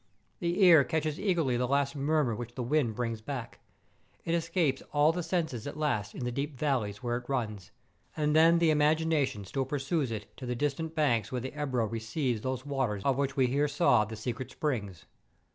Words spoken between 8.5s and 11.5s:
the imagination still pursues it to the distant banks where